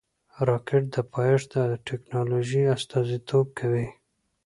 [0.47, 3.87] راکټ د پایښت د ټېکنالوژۍ استازیتوب کوي